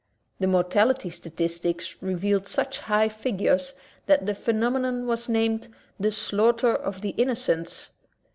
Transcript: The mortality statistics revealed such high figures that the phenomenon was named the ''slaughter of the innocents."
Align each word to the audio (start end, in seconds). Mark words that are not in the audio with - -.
The 0.39 0.47
mortality 0.47 1.11
statistics 1.11 2.01
revealed 2.01 2.47
such 2.47 2.79
high 2.79 3.07
figures 3.07 3.75
that 4.07 4.25
the 4.25 4.33
phenomenon 4.33 5.05
was 5.05 5.29
named 5.29 5.67
the 5.99 6.09
''slaughter 6.11 6.73
of 6.75 7.01
the 7.01 7.09
innocents." 7.19 7.91